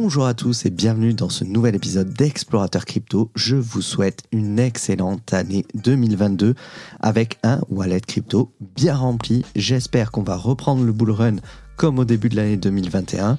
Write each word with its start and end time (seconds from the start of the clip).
Bonjour 0.00 0.26
à 0.26 0.34
tous 0.34 0.64
et 0.64 0.70
bienvenue 0.70 1.12
dans 1.12 1.28
ce 1.28 1.42
nouvel 1.42 1.74
épisode 1.74 2.14
d'Explorateur 2.14 2.84
Crypto. 2.84 3.32
Je 3.34 3.56
vous 3.56 3.82
souhaite 3.82 4.22
une 4.30 4.60
excellente 4.60 5.34
année 5.34 5.66
2022 5.74 6.54
avec 7.00 7.36
un 7.42 7.60
wallet 7.68 8.00
crypto 8.00 8.52
bien 8.76 8.94
rempli. 8.94 9.44
J'espère 9.56 10.12
qu'on 10.12 10.22
va 10.22 10.36
reprendre 10.36 10.84
le 10.84 10.92
bull 10.92 11.10
run 11.10 11.36
comme 11.74 11.98
au 11.98 12.04
début 12.04 12.28
de 12.28 12.36
l'année 12.36 12.56
2021. 12.56 13.38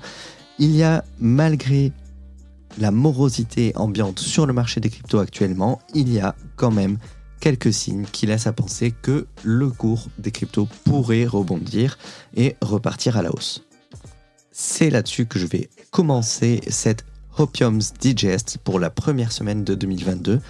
Il 0.58 0.76
y 0.76 0.83
a, 0.83 1.06
malgré 1.22 1.94
la 2.78 2.91
morosité 2.91 3.71
ambiante 3.78 4.19
sur 4.19 4.46
le 4.46 4.51
marché 4.51 4.81
des 4.81 4.89
cryptos 4.89 5.19
actuellement, 5.19 5.79
il 5.96 6.12
y 6.12 6.19
a 6.19 6.35
quand 6.57 6.71
même 6.71 6.97
quelques 7.39 7.71
signes 7.71 8.05
qui 8.12 8.26
laissent 8.26 8.47
à 8.47 8.51
penser 8.51 8.91
que 8.91 9.28
le 9.46 9.69
cours 9.69 10.10
des 10.17 10.31
cryptos 10.31 10.67
pourrait 10.83 11.26
rebondir 11.26 11.97
et 12.35 12.57
repartir 12.62 13.15
à 13.15 13.21
la 13.21 13.33
hausse. 13.33 13.63
C'est 14.62 14.89
là-dessus 14.89 15.26
que 15.26 15.39
je 15.39 15.47
vais 15.47 15.69
commencer 15.89 16.59
cette 16.67 17.05
Hopium's 17.38 17.94
Digest 17.94 18.58
pour 18.62 18.77
la 18.77 18.90
première 18.90 19.31
semaine 19.31 19.63
de 19.63 19.73
2022 19.73 20.41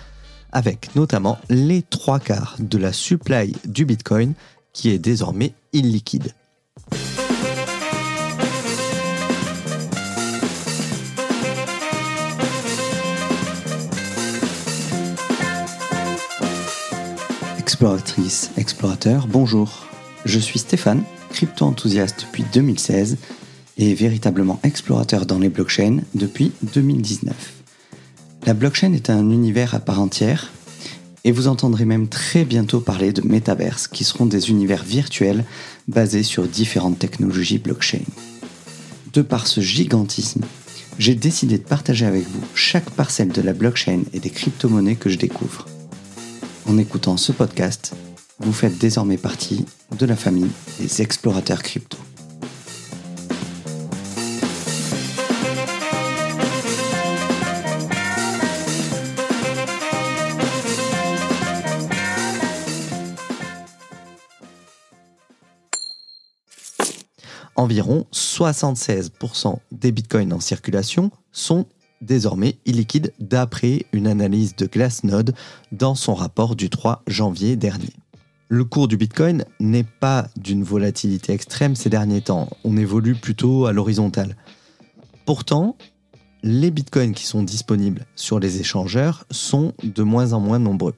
avec 0.51 0.95
notamment 0.95 1.37
les 1.47 1.83
trois 1.83 2.19
quarts 2.19 2.55
de 2.57 2.79
la 2.79 2.91
supply 2.91 3.55
du 3.65 3.85
Bitcoin 3.85 4.33
qui 4.73 4.89
est 4.89 4.97
désormais 4.97 5.53
illiquide. 5.73 6.33
Exploratrice, 17.59 18.49
explorateur, 18.57 19.27
bonjour. 19.27 19.85
Je 20.25 20.39
suis 20.39 20.57
Stéphane, 20.57 21.03
crypto-enthousiaste 21.29 22.21
depuis 22.21 22.43
2016 22.51 23.17
et 23.79 23.93
véritablement 23.95 24.59
explorateur 24.63 25.25
dans 25.25 25.39
les 25.39 25.49
blockchains 25.49 26.01
depuis 26.13 26.51
2019. 26.73 27.33
La 28.45 28.53
blockchain 28.53 28.93
est 28.93 29.09
un 29.09 29.29
univers 29.31 29.73
à 29.73 29.79
part 29.79 30.01
entière 30.01 30.51
et 31.23 31.31
vous 31.31 31.47
entendrez 31.47 31.85
même 31.85 32.09
très 32.09 32.43
bientôt 32.43 32.81
parler 32.81 33.13
de 33.13 33.21
métaverses 33.21 33.87
qui 33.87 34.03
seront 34.03 34.25
des 34.25 34.49
univers 34.49 34.83
virtuels 34.83 35.45
basés 35.87 36.23
sur 36.23 36.45
différentes 36.47 36.99
technologies 36.99 37.57
blockchain. 37.57 38.03
De 39.13 39.21
par 39.21 39.47
ce 39.47 39.61
gigantisme, 39.61 40.41
j'ai 40.97 41.15
décidé 41.15 41.57
de 41.57 41.63
partager 41.63 42.05
avec 42.05 42.27
vous 42.27 42.43
chaque 42.53 42.89
parcelle 42.89 43.29
de 43.29 43.41
la 43.41 43.53
blockchain 43.53 44.01
et 44.13 44.19
des 44.19 44.29
crypto-monnaies 44.29 44.95
que 44.95 45.09
je 45.09 45.17
découvre. 45.17 45.65
En 46.65 46.77
écoutant 46.77 47.15
ce 47.15 47.31
podcast, 47.31 47.93
vous 48.39 48.53
faites 48.53 48.77
désormais 48.77 49.17
partie 49.17 49.65
de 49.97 50.05
la 50.05 50.17
famille 50.17 50.49
des 50.79 51.01
explorateurs 51.01 51.63
crypto. 51.63 51.97
Environ 67.59 68.05
76% 68.13 69.57
des 69.73 69.91
bitcoins 69.91 70.31
en 70.31 70.39
circulation 70.39 71.11
sont 71.33 71.65
désormais 71.99 72.57
illiquide 72.65 73.11
d'après 73.19 73.85
une 73.91 74.07
analyse 74.07 74.55
de 74.55 74.65
Glassnode 74.65 75.35
dans 75.73 75.93
son 75.93 76.13
rapport 76.13 76.55
du 76.55 76.69
3 76.69 77.03
janvier 77.07 77.57
dernier. 77.57 77.91
Le 78.47 78.63
cours 78.63 78.87
du 78.87 78.95
Bitcoin 78.95 79.43
n'est 79.59 79.83
pas 79.83 80.29
d'une 80.37 80.63
volatilité 80.63 81.33
extrême 81.33 81.75
ces 81.75 81.89
derniers 81.89 82.21
temps, 82.21 82.47
on 82.63 82.77
évolue 82.77 83.15
plutôt 83.15 83.65
à 83.65 83.73
l'horizontale. 83.73 84.37
Pourtant, 85.25 85.75
les 86.43 86.71
bitcoins 86.71 87.13
qui 87.13 87.25
sont 87.25 87.43
disponibles 87.43 88.05
sur 88.15 88.39
les 88.39 88.61
échangeurs 88.61 89.25
sont 89.31 89.73
de 89.83 90.03
moins 90.03 90.31
en 90.31 90.39
moins 90.39 90.59
nombreux. 90.59 90.95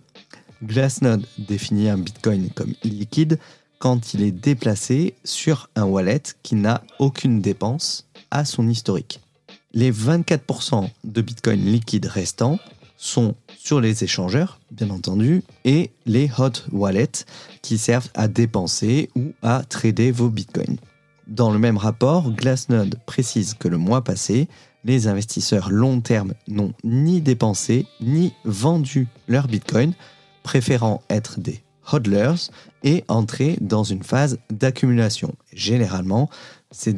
Glassnode 0.63 1.25
définit 1.39 1.89
un 1.89 1.97
bitcoin 1.97 2.51
comme 2.51 2.75
illiquide 2.83 3.39
quand 3.81 4.13
il 4.13 4.21
est 4.21 4.31
déplacé 4.31 5.15
sur 5.23 5.67
un 5.75 5.85
wallet 5.85 6.21
qui 6.43 6.53
n'a 6.53 6.83
aucune 6.99 7.41
dépense 7.41 8.07
à 8.29 8.45
son 8.45 8.69
historique. 8.69 9.19
Les 9.73 9.91
24% 9.91 10.87
de 11.03 11.21
Bitcoin 11.21 11.59
liquide 11.65 12.05
restants 12.05 12.59
sont 12.95 13.33
sur 13.57 13.81
les 13.81 14.03
échangeurs, 14.03 14.59
bien 14.69 14.91
entendu, 14.91 15.43
et 15.65 15.89
les 16.05 16.29
hot 16.37 16.69
wallets 16.71 17.25
qui 17.63 17.79
servent 17.79 18.09
à 18.13 18.27
dépenser 18.27 19.09
ou 19.15 19.33
à 19.41 19.63
trader 19.67 20.11
vos 20.11 20.29
bitcoins. 20.29 20.77
Dans 21.25 21.49
le 21.49 21.57
même 21.57 21.77
rapport, 21.77 22.29
Glassnode 22.31 22.99
précise 23.07 23.55
que 23.55 23.67
le 23.67 23.79
mois 23.79 24.03
passé, 24.03 24.47
les 24.83 25.07
investisseurs 25.07 25.71
long 25.71 26.01
terme 26.01 26.33
n'ont 26.47 26.73
ni 26.83 27.19
dépensé 27.19 27.87
ni 27.99 28.33
vendu 28.45 29.07
leurs 29.27 29.47
bitcoins, 29.47 29.93
préférant 30.43 31.01
être 31.09 31.39
des 31.39 31.63
et 32.83 33.03
entrer 33.07 33.57
dans 33.61 33.83
une 33.83 34.03
phase 34.03 34.39
d'accumulation. 34.49 35.35
Généralement, 35.53 36.29
ces 36.71 36.95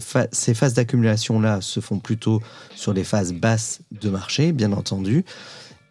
phases 0.00 0.74
d'accumulation-là 0.74 1.60
se 1.60 1.80
font 1.80 1.98
plutôt 1.98 2.40
sur 2.74 2.92
les 2.92 3.04
phases 3.04 3.32
basses 3.32 3.80
de 3.90 4.08
marché, 4.08 4.52
bien 4.52 4.72
entendu, 4.72 5.24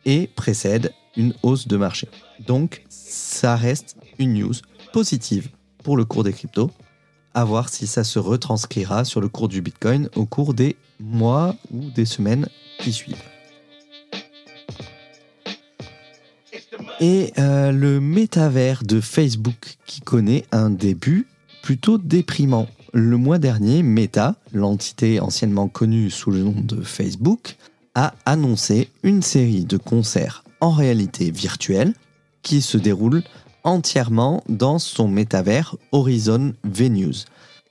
et 0.05 0.27
précèdent 0.35 0.93
une 1.17 1.33
hausse 1.43 1.67
de 1.67 1.77
marché. 1.77 2.07
Donc, 2.45 2.83
ça 2.89 3.55
reste 3.55 3.97
une 4.19 4.33
news 4.33 4.53
positive 4.93 5.49
pour 5.83 5.97
le 5.97 6.05
cours 6.05 6.23
des 6.23 6.33
cryptos, 6.33 6.71
à 7.33 7.43
voir 7.43 7.69
si 7.69 7.87
ça 7.87 8.03
se 8.03 8.19
retranscrira 8.19 9.03
sur 9.03 9.19
le 9.21 9.27
cours 9.27 9.49
du 9.49 9.61
Bitcoin 9.61 10.09
au 10.15 10.25
cours 10.25 10.53
des 10.53 10.77
mois 10.99 11.55
ou 11.71 11.89
des 11.91 12.05
semaines 12.05 12.47
qui 12.79 12.93
suivent. 12.93 13.34
Et 17.01 17.33
euh, 17.37 17.71
le 17.71 17.99
métavers 17.99 18.83
de 18.83 19.01
Facebook 19.01 19.77
qui 19.85 19.99
connaît 20.01 20.45
un 20.51 20.69
début 20.69 21.27
plutôt 21.61 21.97
déprimant. 21.97 22.67
Le 22.93 23.17
mois 23.17 23.37
dernier, 23.37 23.83
Meta, 23.83 24.35
l'entité 24.53 25.19
anciennement 25.19 25.67
connue 25.67 26.09
sous 26.09 26.31
le 26.31 26.39
nom 26.39 26.55
de 26.55 26.81
Facebook, 26.81 27.57
a 27.95 28.13
annoncé 28.25 28.89
une 29.03 29.21
série 29.21 29.65
de 29.65 29.75
concerts 29.77 30.43
en 30.61 30.71
réalité 30.71 31.31
virtuelle 31.31 31.93
qui 32.43 32.61
se 32.61 32.77
déroulent 32.77 33.23
entièrement 33.65 34.43
dans 34.47 34.79
son 34.79 35.09
métavers 35.09 35.75
Horizon 35.91 36.53
Venues. 36.63 37.25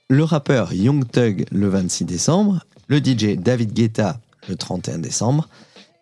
Le 0.07 0.23
rappeur 0.23 0.73
Young 0.73 1.09
Thug 1.09 1.45
le 1.51 1.67
26 1.67 2.05
décembre, 2.05 2.63
le 2.87 2.97
DJ 2.97 3.37
David 3.37 3.73
Guetta 3.73 4.19
le 4.47 4.55
31 4.55 4.99
décembre 4.99 5.49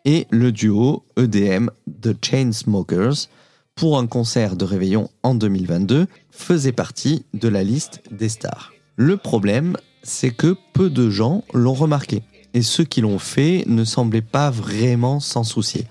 et 0.06 0.28
le 0.30 0.52
duo 0.52 1.03
EDM 1.18 1.69
The 2.02 2.14
Chainsmokers 2.24 3.30
pour 3.75 3.97
un 3.97 4.08
concert 4.08 4.56
de 4.56 4.66
réveillon 4.66 5.09
en 5.24 5.36
2022 5.36 6.08
faisait 6.31 6.72
partie 6.72 7.25
de 7.34 7.47
la 7.47 7.64
liste 7.64 8.02
des 8.12 8.30
stars. 8.30 8.74
Le 8.96 9.18
problème, 9.18 9.78
c'est 10.03 10.31
que 10.31 10.56
peu 10.74 10.90
de 10.90 11.09
gens 11.09 11.44
l'ont 11.53 11.74
remarqué, 11.74 12.24
et 12.53 12.62
ceux 12.62 12.84
qui 12.84 13.02
l'ont 13.02 13.19
fait 13.19 13.63
ne 13.68 13.84
semblaient 13.84 14.22
pas 14.22 14.52
vraiment 14.52 15.19
s'en 15.19 15.44
soucier. 15.44 15.88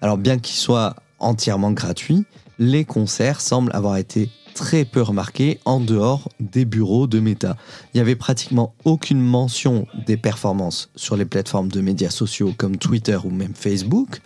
Alors 0.00 0.16
bien 0.16 0.38
qu'ils 0.38 0.56
soient 0.56 0.96
entièrement 1.18 1.72
gratuits, 1.72 2.24
les 2.58 2.84
concerts 2.84 3.40
semblent 3.40 3.72
avoir 3.74 3.96
été 3.96 4.30
très 4.54 4.84
peu 4.84 5.02
remarqués 5.02 5.58
en 5.64 5.80
dehors 5.80 6.28
des 6.40 6.64
bureaux 6.64 7.06
de 7.06 7.20
Meta. 7.20 7.56
Il 7.92 7.96
n'y 7.96 8.00
avait 8.00 8.16
pratiquement 8.16 8.74
aucune 8.84 9.20
mention 9.20 9.86
des 10.06 10.16
performances 10.16 10.90
sur 10.96 11.16
les 11.16 11.24
plateformes 11.24 11.68
de 11.68 11.80
médias 11.80 12.10
sociaux 12.10 12.52
comme 12.56 12.76
Twitter 12.76 13.18
ou 13.24 13.30
même 13.30 13.54
Facebook, 13.54 14.20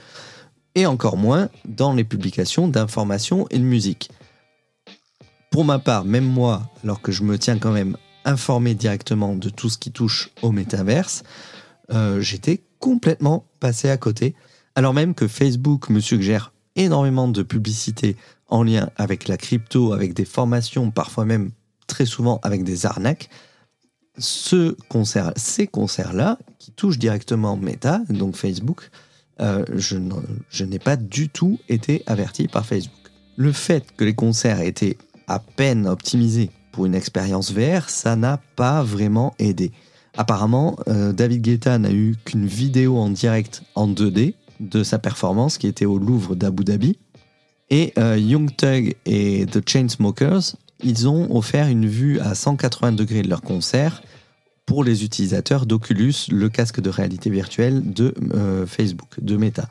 et 0.75 0.87
encore 0.87 1.17
moins 1.17 1.49
dans 1.65 1.95
les 1.95 2.05
publications 2.05 2.69
d'informations 2.69 3.47
et 3.51 3.59
de 3.59 3.65
musique. 3.65 4.11
Pour 5.51 5.65
ma 5.65 5.79
part, 5.79 6.05
même 6.05 6.27
moi, 6.27 6.71
alors 6.85 7.01
que 7.01 7.13
je 7.13 7.23
me 7.23 7.39
tiens 7.39 7.59
quand 7.59 7.73
même 7.73 7.97
informé 8.25 8.75
directement 8.75 9.35
de 9.35 9.49
tout 9.49 9.71
ce 9.71 9.79
qui 9.79 9.91
touche 9.91 10.31
au 10.43 10.53
métaverse, 10.53 11.23
euh, 11.93 12.21
j'étais 12.21 12.63
complètement 12.79 13.47
passé 13.61 13.89
à 13.89 13.97
côté, 13.97 14.35
alors 14.75 14.93
même 14.93 15.15
que 15.15 15.29
Facebook 15.29 15.89
me 15.89 16.01
suggère 16.01 16.53
énormément 16.75 17.29
de 17.29 17.43
publicité 17.43 18.17
en 18.49 18.63
lien 18.63 18.91
avec 18.97 19.29
la 19.29 19.37
crypto, 19.37 19.93
avec 19.93 20.15
des 20.15 20.25
formations, 20.25 20.91
parfois 20.91 21.25
même 21.25 21.51
très 21.87 22.07
souvent 22.07 22.41
avec 22.43 22.65
des 22.65 22.87
arnaques. 22.87 23.29
Ces 24.19 24.75
concerts-là, 24.89 26.39
qui 26.59 26.71
touchent 26.73 26.99
directement 26.99 27.57
Meta, 27.57 28.01
donc 28.09 28.37
Facebook, 28.37 28.91
euh, 29.41 29.65
je 29.77 30.65
n'ai 30.65 30.79
pas 30.79 30.97
du 30.97 31.29
tout 31.29 31.59
été 31.69 32.03
averti 32.07 32.49
par 32.49 32.65
Facebook. 32.65 32.95
Le 33.37 33.53
fait 33.53 33.85
que 33.97 34.05
les 34.05 34.15
concerts 34.15 34.61
étaient 34.61 34.97
à 35.29 35.39
peine 35.39 35.87
optimisés 35.87 36.51
pour 36.73 36.87
une 36.87 36.95
expérience 36.95 37.53
VR, 37.53 37.91
ça 37.91 38.17
n'a 38.17 38.41
pas 38.57 38.83
vraiment 38.83 39.35
aidé. 39.39 39.73
Apparemment, 40.17 40.77
euh, 40.89 41.13
David 41.13 41.43
Guetta 41.43 41.79
n'a 41.79 41.93
eu 41.93 42.17
qu'une 42.25 42.47
vidéo 42.47 42.97
en 42.97 43.11
direct 43.11 43.63
en 43.75 43.89
2D 43.89 44.35
de 44.61 44.83
sa 44.83 44.99
performance 44.99 45.59
qui 45.59 45.67
était 45.67 45.85
au 45.85 45.99
Louvre 45.99 46.35
d'Abu 46.35 46.65
Dhabi. 46.65 46.99
Et 47.71 47.93
euh, 47.99 48.17
Young 48.17 48.55
Thug 48.55 48.95
et 49.07 49.47
The 49.47 49.69
Chainsmokers, 49.69 50.57
ils 50.83 51.09
ont 51.09 51.35
offert 51.37 51.67
une 51.69 51.87
vue 51.87 52.21
à 52.21 52.35
180 52.35 52.93
degrés 52.93 53.23
de 53.23 53.29
leur 53.29 53.43
concert 53.43 54.03
pour 54.67 54.85
les 54.85 55.05
utilisateurs 55.05 55.67
d'Oculus, 55.67 56.15
le 56.31 56.49
casque 56.49 56.81
de 56.81 56.91
réalité 56.91 57.31
virtuelle 57.31 57.93
de 57.93 58.15
euh, 58.35 58.67
Facebook, 58.67 59.09
de 59.21 59.37
Meta. 59.37 59.69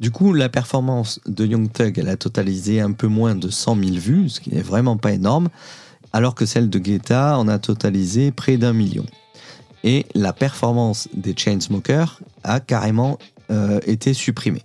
Du 0.00 0.10
coup, 0.10 0.32
la 0.32 0.48
performance 0.48 1.20
de 1.26 1.46
Young 1.46 1.70
Thug, 1.70 1.98
elle 1.98 2.08
a 2.08 2.16
totalisé 2.16 2.80
un 2.80 2.92
peu 2.92 3.06
moins 3.06 3.34
de 3.34 3.48
100 3.50 3.76
000 3.76 3.90
vues, 3.96 4.28
ce 4.28 4.40
qui 4.40 4.50
n'est 4.50 4.62
vraiment 4.62 4.96
pas 4.96 5.12
énorme, 5.12 5.48
alors 6.12 6.34
que 6.34 6.46
celle 6.46 6.70
de 6.70 6.78
Guetta 6.78 7.38
en 7.38 7.46
a 7.46 7.58
totalisé 7.58 8.32
près 8.32 8.56
d'un 8.56 8.72
million. 8.72 9.06
Et 9.84 10.06
la 10.14 10.32
performance 10.32 11.08
des 11.14 11.34
Chainsmokers 11.36 12.20
a 12.44 12.60
carrément 12.60 13.18
euh, 13.50 13.80
été 13.86 14.14
supprimée. 14.14 14.62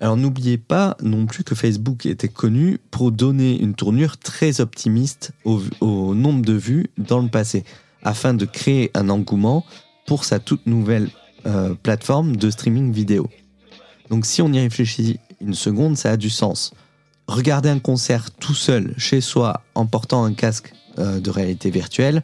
Alors 0.00 0.16
n'oubliez 0.16 0.56
pas 0.56 0.96
non 1.02 1.26
plus 1.26 1.44
que 1.44 1.54
Facebook 1.54 2.06
était 2.06 2.28
connu 2.28 2.78
pour 2.90 3.12
donner 3.12 3.60
une 3.60 3.74
tournure 3.74 4.16
très 4.16 4.62
optimiste 4.62 5.32
au, 5.44 6.14
nombre 6.14 6.42
de 6.42 6.54
vues 6.54 6.86
dans 6.96 7.20
le 7.20 7.28
passé, 7.28 7.64
afin 8.02 8.32
de 8.32 8.46
créer 8.46 8.90
un 8.94 9.10
engouement 9.10 9.64
pour 10.06 10.24
sa 10.24 10.38
toute 10.38 10.66
nouvelle 10.66 11.10
euh, 11.46 11.74
plateforme 11.74 12.36
de 12.36 12.50
streaming 12.50 12.92
vidéo. 12.92 13.28
Donc 14.08 14.24
si 14.24 14.40
on 14.40 14.50
y 14.52 14.58
réfléchit 14.58 15.20
une 15.42 15.54
seconde, 15.54 15.98
ça 15.98 16.12
a 16.12 16.16
du 16.16 16.30
sens. 16.30 16.72
Regarder 17.26 17.68
un 17.68 17.78
concert 17.78 18.30
tout 18.30 18.54
seul 18.54 18.94
chez 18.96 19.20
soi 19.20 19.62
en 19.74 19.84
portant 19.84 20.24
un 20.24 20.32
casque 20.32 20.72
euh, 20.98 21.20
de 21.20 21.30
réalité 21.30 21.70
virtuelle, 21.70 22.22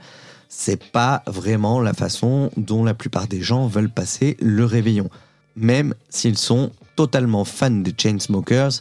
c'est 0.49 0.83
pas 0.83 1.23
vraiment 1.27 1.81
la 1.81 1.93
façon 1.93 2.51
dont 2.57 2.85
la 2.85 2.95
plupart 2.95 3.27
des 3.27 3.43
gens 3.43 3.67
veulent 3.67 3.91
passer 3.91 4.39
le 4.41 4.65
réveillon. 4.65 5.11
Même 5.57 5.95
s'ils 6.09 6.39
sont 6.39 6.73
totalement 6.97 7.45
fans 7.45 7.71
des 7.71 7.95
Chainsmokers, 7.97 8.81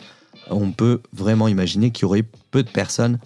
on 0.50 0.72
peut 0.72 1.02
vraiment 1.14 1.48
imaginer 1.48 1.92
qu'il 1.92 2.04
y 2.04 2.06
aurait 2.06 2.26
peu 2.52 2.64
de 2.64 2.70
personnes 2.70 3.20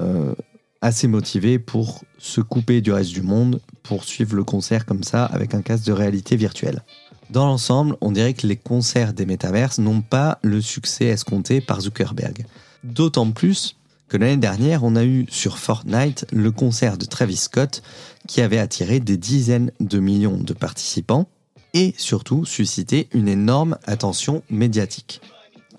euh, 0.00 0.34
assez 0.80 1.08
motivées 1.08 1.58
pour 1.58 2.04
se 2.18 2.40
couper 2.40 2.80
du 2.80 2.92
reste 2.92 3.12
du 3.12 3.22
monde, 3.22 3.60
pour 3.82 4.04
suivre 4.04 4.36
le 4.36 4.44
concert 4.44 4.84
comme 4.84 5.02
ça 5.02 5.24
avec 5.24 5.54
un 5.54 5.62
casque 5.62 5.86
de 5.86 5.92
réalité 5.92 6.36
virtuelle. 6.36 6.82
Dans 7.30 7.46
l'ensemble, 7.46 7.96
on 8.00 8.12
dirait 8.12 8.34
que 8.34 8.46
les 8.46 8.56
concerts 8.56 9.14
des 9.14 9.24
métaverses 9.24 9.78
n'ont 9.78 10.02
pas 10.02 10.38
le 10.42 10.60
succès 10.60 11.06
escompté 11.06 11.60
par 11.60 11.80
Zuckerberg. 11.80 12.44
D'autant 12.82 13.30
plus 13.30 13.76
que 14.08 14.18
l'année 14.18 14.36
dernière, 14.36 14.84
on 14.84 14.94
a 14.94 15.04
eu 15.04 15.26
sur 15.30 15.58
Fortnite 15.58 16.26
le 16.32 16.50
concert 16.50 16.98
de 16.98 17.06
Travis 17.06 17.36
Scott 17.36 17.82
qui 18.28 18.42
avait 18.42 18.58
attiré 18.58 19.00
des 19.00 19.16
dizaines 19.16 19.72
de 19.80 19.98
millions 19.98 20.36
de 20.36 20.52
participants 20.52 21.28
et 21.74 21.92
surtout 21.98 22.44
suscité 22.44 23.08
une 23.12 23.28
énorme 23.28 23.76
attention 23.84 24.42
médiatique. 24.48 25.20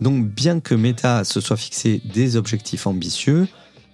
Donc 0.01 0.27
bien 0.27 0.59
que 0.59 0.75
Meta 0.75 1.23
se 1.23 1.39
soit 1.39 1.57
fixé 1.57 2.01
des 2.13 2.35
objectifs 2.35 2.85
ambitieux, 2.85 3.47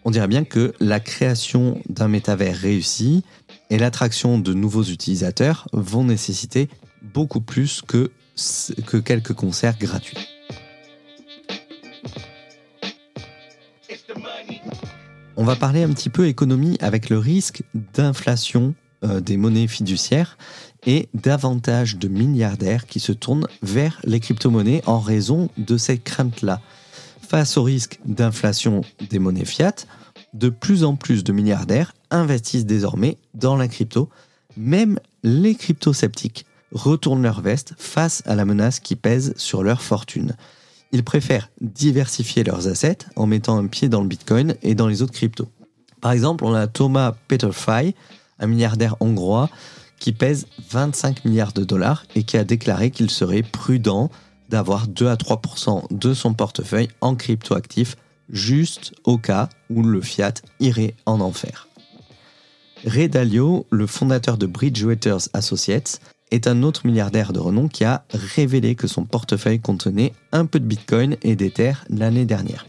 on 0.03 0.09
dirait 0.09 0.27
bien 0.27 0.43
que 0.43 0.73
la 0.79 0.99
création 0.99 1.79
d'un 1.87 2.07
métavers 2.07 2.57
réussi 2.57 3.23
et 3.69 3.77
l'attraction 3.77 4.39
de 4.39 4.53
nouveaux 4.53 4.83
utilisateurs 4.83 5.67
vont 5.73 6.03
nécessiter 6.03 6.69
beaucoup 7.13 7.41
plus 7.41 7.83
que, 7.83 8.11
que 8.87 8.97
quelques 8.97 9.33
concerts 9.33 9.77
gratuits. 9.77 10.17
On 15.37 15.43
va 15.43 15.55
parler 15.55 15.83
un 15.83 15.89
petit 15.89 16.09
peu 16.09 16.27
économie 16.27 16.77
avec 16.81 17.09
le 17.09 17.17
risque 17.17 17.63
d'inflation 17.93 18.75
euh, 19.03 19.19
des 19.21 19.37
monnaies 19.37 19.67
fiduciaires 19.67 20.37
et 20.85 21.09
davantage 21.13 21.97
de 21.97 22.07
milliardaires 22.07 22.87
qui 22.87 22.99
se 22.99 23.11
tournent 23.11 23.47
vers 23.61 23.99
les 24.03 24.19
crypto-monnaies 24.19 24.81
en 24.85 24.99
raison 24.99 25.49
de 25.57 25.77
ces 25.77 25.97
craintes-là. 25.97 26.61
Face 27.21 27.57
au 27.57 27.63
risque 27.63 27.99
d'inflation 28.05 28.81
des 29.09 29.19
monnaies 29.19 29.45
fiat, 29.45 29.85
de 30.33 30.49
plus 30.49 30.83
en 30.83 30.95
plus 30.95 31.23
de 31.23 31.31
milliardaires 31.31 31.93
investissent 32.09 32.65
désormais 32.65 33.17
dans 33.33 33.55
la 33.55 33.67
crypto, 33.67 34.09
même 34.57 34.99
les 35.23 35.55
crypto-sceptiques 35.55 36.45
retournent 36.73 37.23
leur 37.23 37.41
veste 37.41 37.73
face 37.77 38.23
à 38.25 38.35
la 38.35 38.45
menace 38.45 38.79
qui 38.79 38.95
pèse 38.95 39.33
sur 39.37 39.63
leur 39.63 39.81
fortune. 39.81 40.35
Ils 40.91 41.03
préfèrent 41.03 41.49
diversifier 41.61 42.43
leurs 42.43 42.67
assets 42.67 42.99
en 43.15 43.25
mettant 43.25 43.57
un 43.57 43.67
pied 43.67 43.87
dans 43.87 44.01
le 44.01 44.07
Bitcoin 44.07 44.55
et 44.61 44.75
dans 44.75 44.87
les 44.87 45.01
autres 45.01 45.13
cryptos. 45.13 45.49
Par 46.01 46.11
exemple, 46.11 46.43
on 46.43 46.53
a 46.53 46.67
Thomas 46.67 47.13
Peterfy, 47.27 47.93
un 48.39 48.47
milliardaire 48.47 48.95
hongrois 48.99 49.49
qui 50.01 50.11
pèse 50.13 50.47
25 50.71 51.25
milliards 51.25 51.53
de 51.53 51.63
dollars 51.63 52.05
et 52.15 52.23
qui 52.23 52.35
a 52.35 52.43
déclaré 52.43 52.89
qu'il 52.89 53.11
serait 53.11 53.43
prudent 53.43 54.09
d'avoir 54.49 54.87
2 54.87 55.07
à 55.07 55.15
3% 55.15 55.83
de 55.91 56.13
son 56.15 56.33
portefeuille 56.33 56.89
en 57.01 57.15
crypto-actifs 57.15 57.95
juste 58.27 58.93
au 59.03 59.19
cas 59.19 59.47
où 59.69 59.83
le 59.83 60.01
fiat 60.01 60.33
irait 60.59 60.95
en 61.05 61.21
enfer. 61.21 61.67
Ray 62.83 63.09
Dalio, 63.09 63.67
le 63.69 63.85
fondateur 63.85 64.39
de 64.39 64.47
Bridgewater 64.47 65.17
Associates, 65.33 66.01
est 66.31 66.47
un 66.47 66.63
autre 66.63 66.87
milliardaire 66.87 67.31
de 67.31 67.39
renom 67.39 67.67
qui 67.67 67.83
a 67.83 68.03
révélé 68.11 68.73
que 68.73 68.87
son 68.87 69.05
portefeuille 69.05 69.59
contenait 69.59 70.13
un 70.31 70.47
peu 70.47 70.59
de 70.59 70.65
Bitcoin 70.65 71.15
et 71.21 71.35
d'Ether 71.35 71.73
l'année 71.89 72.25
dernière. 72.25 72.65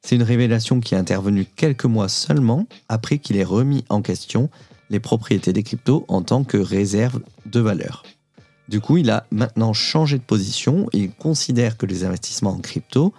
C'est 0.00 0.14
une 0.14 0.22
révélation 0.22 0.78
qui 0.78 0.94
est 0.94 0.98
intervenue 0.98 1.44
quelques 1.56 1.86
mois 1.86 2.08
seulement 2.08 2.66
après 2.88 3.18
qu'il 3.18 3.36
ait 3.36 3.44
remis 3.44 3.84
en 3.88 4.00
question 4.00 4.48
les 4.90 5.00
propriétés 5.00 5.52
des 5.52 5.62
cryptos 5.62 6.04
en 6.08 6.22
tant 6.22 6.44
que 6.44 6.56
réserve 6.56 7.20
de 7.46 7.60
valeur. 7.60 8.04
Du 8.68 8.80
coup, 8.80 8.96
il 8.96 9.10
a 9.10 9.26
maintenant 9.30 9.72
changé 9.72 10.18
de 10.18 10.22
position 10.22 10.88
il 10.92 11.12
considère 11.12 11.76
que 11.76 11.86
les 11.86 12.04
investissements 12.04 12.52
en 12.52 12.60
crypto 12.60 13.12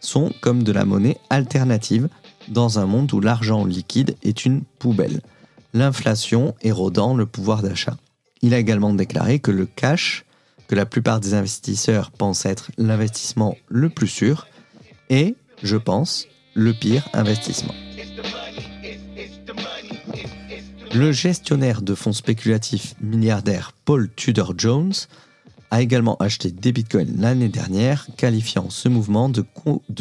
sont 0.00 0.32
comme 0.40 0.64
de 0.64 0.72
la 0.72 0.84
monnaie 0.84 1.18
alternative 1.30 2.08
dans 2.48 2.78
un 2.78 2.86
monde 2.86 3.12
où 3.12 3.20
l'argent 3.20 3.64
liquide 3.64 4.16
est 4.22 4.44
une 4.44 4.62
poubelle, 4.78 5.20
l'inflation 5.72 6.54
érodant 6.62 7.14
le 7.14 7.26
pouvoir 7.26 7.62
d'achat. 7.62 7.96
Il 8.42 8.54
a 8.54 8.58
également 8.58 8.92
déclaré 8.92 9.38
que 9.38 9.52
le 9.52 9.66
cash, 9.66 10.24
que 10.66 10.74
la 10.74 10.86
plupart 10.86 11.20
des 11.20 11.34
investisseurs 11.34 12.10
pensent 12.10 12.44
être 12.44 12.72
l'investissement 12.76 13.56
le 13.68 13.88
plus 13.88 14.08
sûr, 14.08 14.48
est, 15.08 15.36
je 15.62 15.76
pense, 15.76 16.26
le 16.54 16.72
pire 16.72 17.08
investissement. 17.12 17.74
Le 20.94 21.10
gestionnaire 21.10 21.80
de 21.80 21.94
fonds 21.94 22.12
spéculatifs 22.12 22.94
milliardaire 23.00 23.72
Paul 23.86 24.10
Tudor 24.14 24.52
Jones 24.58 24.92
a 25.70 25.80
également 25.80 26.18
acheté 26.18 26.50
des 26.50 26.70
bitcoins 26.70 27.16
l'année 27.18 27.48
dernière, 27.48 28.06
qualifiant 28.18 28.68
ce 28.68 28.90
mouvement 28.90 29.30
de, 29.30 29.42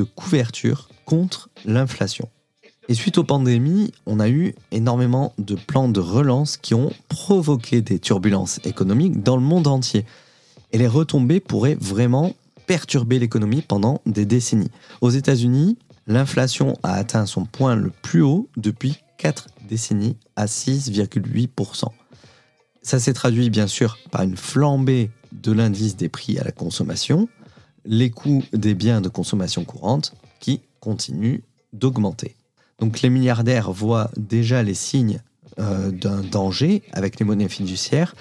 couverture 0.04 0.90
contre 1.06 1.50
l'inflation. 1.64 2.28
Et 2.90 2.94
suite 2.94 3.18
aux 3.18 3.24
pandémies, 3.24 3.94
on 4.06 4.20
a 4.20 4.28
eu 4.28 4.54
énormément 4.72 5.34
de 5.38 5.56
plans 5.56 5.88
de 5.88 6.02
relance 6.02 6.58
qui 6.58 6.74
ont 6.74 6.92
provoqué 7.08 7.82
des 7.82 8.00
turbulences 8.00 8.60
économiques 8.66 9.24
dans 9.24 9.38
le 9.38 9.44
monde 9.44 9.68
entier. 9.68 10.06
Et 10.74 10.78
les 10.78 10.88
retombées 10.88 11.40
pourraient 11.40 11.78
vraiment 11.80 12.34
perturber 12.68 13.18
l'économie 13.18 13.62
pendant 13.62 14.02
des 14.06 14.26
décennies. 14.26 14.72
Aux 15.00 15.10
États-Unis, 15.10 15.78
l'inflation 16.06 16.78
a 16.84 16.96
atteint 16.96 17.26
son 17.26 17.46
point 17.46 17.76
le 17.76 17.92
plus 18.02 18.24
haut 18.24 18.50
depuis 18.58 18.98
4 19.20 19.48
décennies 19.72 20.18
à 20.36 20.46
6,8%. 20.48 21.86
Ça 22.82 23.00
s'est 23.00 23.14
traduit 23.14 23.50
bien 23.50 23.68
sûr 23.68 23.98
par 24.12 24.22
une 24.22 24.36
flambée 24.36 25.10
de 25.32 25.54
l'indice 25.54 25.96
des 25.96 26.10
prix 26.10 26.38
à 26.38 26.44
la 26.44 26.52
consommation, 26.52 27.30
les 27.86 28.10
coûts 28.10 28.44
des 28.52 28.74
biens 28.74 29.00
de 29.00 29.08
consommation 29.08 29.64
courante 29.64 30.14
qui 30.42 30.60
continuent 30.82 31.40
d'augmenter. 31.72 32.36
Donc 32.80 33.02
les 33.02 33.10
milliardaires 33.10 33.72
voient 33.72 34.12
déjà 34.18 34.62
les 34.62 34.74
signes 34.74 35.22
euh, 35.58 35.90
d'un 35.90 36.22
danger 36.22 36.84
avec 36.92 37.20
les 37.20 37.26
monnaies 37.26 37.48
fiduciaires 37.48 38.14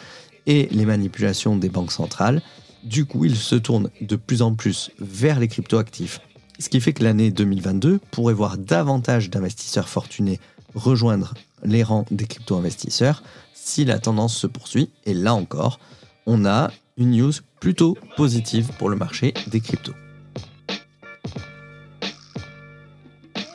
et 0.46 0.68
les 0.70 0.86
manipulations 0.86 1.56
des 1.56 1.68
banques 1.68 1.92
centrales. 1.92 2.42
Du 2.84 3.06
coup, 3.06 3.24
ils 3.24 3.36
se 3.36 3.56
tournent 3.56 3.90
de 4.00 4.16
plus 4.16 4.40
en 4.40 4.54
plus 4.54 4.92
vers 5.00 5.40
les 5.40 5.48
cryptoactifs. 5.48 6.20
Ce 6.60 6.68
qui 6.68 6.80
fait 6.80 6.92
que 6.92 7.02
l'année 7.02 7.30
2022 7.30 7.98
pourrait 8.10 8.34
voir 8.34 8.56
davantage 8.56 9.30
d'investisseurs 9.30 9.88
fortunés 9.88 10.38
rejoindre 10.74 11.34
les 11.64 11.82
rangs 11.82 12.06
des 12.10 12.26
crypto-investisseurs 12.26 13.22
si 13.54 13.84
la 13.84 13.98
tendance 13.98 14.36
se 14.36 14.46
poursuit. 14.46 14.90
Et 15.04 15.14
là 15.14 15.34
encore, 15.34 15.78
on 16.26 16.44
a 16.44 16.70
une 16.96 17.12
news 17.12 17.32
plutôt 17.60 17.96
positive 18.16 18.70
pour 18.78 18.88
le 18.88 18.96
marché 18.96 19.34
des 19.46 19.60
cryptos. 19.60 19.94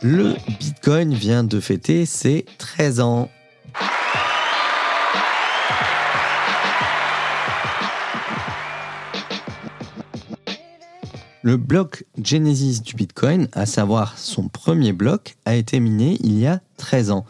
Le 0.01 0.36
Bitcoin 0.60 1.13
vient 1.13 1.43
de 1.43 1.60
fêter 1.60 2.05
ses 2.05 2.45
13 2.60 3.00
ans. 3.00 3.29
Le 11.45 11.57
bloc 11.57 12.05
Genesis 12.19 12.81
du 12.81 12.95
Bitcoin, 12.95 13.49
à 13.51 13.67
savoir 13.67 14.17
son 14.17 14.47
premier 14.47 14.93
bloc, 14.93 15.35
a 15.45 15.53
été 15.53 15.79
miné 15.79 16.17
il 16.21 16.39
y 16.39 16.47
a 16.47 16.59
13 16.77 17.11
ans. 17.11 17.23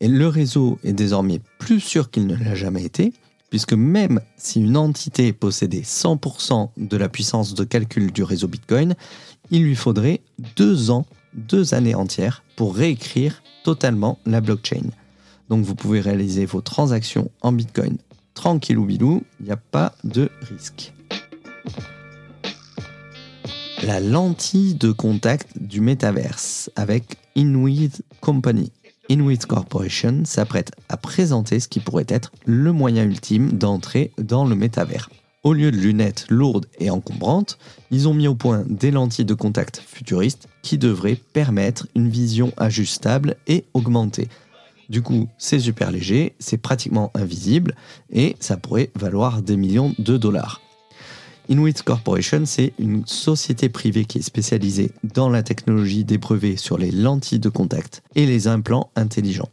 Et 0.00 0.08
le 0.08 0.28
réseau 0.28 0.78
est 0.84 0.92
désormais 0.92 1.40
plus 1.58 1.80
sûr 1.80 2.10
qu'il 2.10 2.26
ne 2.26 2.36
l'a 2.36 2.54
jamais 2.54 2.84
été, 2.84 3.14
puisque 3.48 3.72
même 3.72 4.20
si 4.36 4.60
une 4.60 4.76
entité 4.76 5.32
possédait 5.32 5.80
100% 5.80 6.68
de 6.76 6.96
la 6.98 7.08
puissance 7.08 7.54
de 7.54 7.64
calcul 7.64 8.12
du 8.12 8.22
réseau 8.22 8.48
Bitcoin, 8.48 8.94
il 9.50 9.62
lui 9.62 9.76
faudrait 9.76 10.20
deux 10.54 10.90
ans 10.90 11.06
deux 11.32 11.72
années 11.72 11.94
entières 11.94 12.42
pour 12.54 12.76
réécrire 12.76 13.42
totalement 13.64 14.18
la 14.26 14.42
blockchain. 14.42 14.90
Donc 15.48 15.64
vous 15.64 15.74
pouvez 15.74 16.02
réaliser 16.02 16.44
vos 16.44 16.60
transactions 16.60 17.30
en 17.40 17.52
Bitcoin 17.52 17.96
tranquille 18.34 18.76
ou 18.76 18.84
bilou, 18.84 19.22
il 19.40 19.46
n'y 19.46 19.52
a 19.52 19.56
pas 19.56 19.94
de 20.04 20.28
risque. 20.42 20.92
La 23.82 24.00
lentille 24.00 24.74
de 24.74 24.92
contact 24.92 25.50
du 25.60 25.80
métaverse 25.80 26.70
avec 26.76 27.16
Inuit 27.34 28.02
Company. 28.20 28.72
Inuit 29.08 29.44
Corporation 29.46 30.22
s'apprête 30.24 30.72
à 30.88 30.96
présenter 30.96 31.60
ce 31.60 31.68
qui 31.68 31.80
pourrait 31.80 32.06
être 32.08 32.32
le 32.44 32.72
moyen 32.72 33.04
ultime 33.04 33.52
d'entrer 33.52 34.12
dans 34.18 34.44
le 34.44 34.54
métavers. 34.54 35.08
Au 35.44 35.52
lieu 35.52 35.70
de 35.70 35.76
lunettes 35.76 36.26
lourdes 36.28 36.66
et 36.78 36.90
encombrantes, 36.90 37.58
ils 37.90 38.08
ont 38.08 38.14
mis 38.14 38.28
au 38.28 38.34
point 38.34 38.64
des 38.68 38.90
lentilles 38.90 39.24
de 39.24 39.34
contact 39.34 39.82
futuristes 39.86 40.48
qui 40.62 40.76
devraient 40.78 41.20
permettre 41.32 41.86
une 41.94 42.08
vision 42.08 42.52
ajustable 42.58 43.36
et 43.46 43.64
augmentée 43.74 44.28
du 44.88 45.02
coup, 45.02 45.28
c'est 45.36 45.60
super 45.60 45.90
léger, 45.90 46.34
c'est 46.38 46.56
pratiquement 46.56 47.10
invisible 47.14 47.74
et 48.10 48.36
ça 48.40 48.56
pourrait 48.56 48.90
valoir 48.94 49.42
des 49.42 49.56
millions 49.56 49.94
de 49.98 50.16
dollars. 50.16 50.60
Inuit 51.50 51.80
Corporation, 51.82 52.42
c'est 52.44 52.74
une 52.78 53.06
société 53.06 53.70
privée 53.70 54.04
qui 54.04 54.18
est 54.18 54.22
spécialisée 54.22 54.90
dans 55.02 55.30
la 55.30 55.42
technologie 55.42 56.04
des 56.04 56.18
brevets 56.18 56.58
sur 56.58 56.76
les 56.76 56.90
lentilles 56.90 57.38
de 57.38 57.48
contact 57.48 58.02
et 58.14 58.26
les 58.26 58.48
implants 58.48 58.90
intelligents. 58.96 59.48